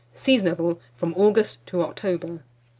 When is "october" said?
1.83-2.41